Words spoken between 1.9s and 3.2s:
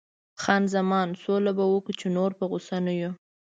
چې نور په غوسه نه یو.